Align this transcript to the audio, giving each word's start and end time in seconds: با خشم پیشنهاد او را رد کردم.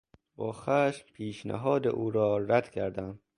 با 0.35 0.51
خشم 0.51 1.05
پیشنهاد 1.13 1.87
او 1.87 2.11
را 2.11 2.37
رد 2.37 2.69
کردم. 2.69 3.19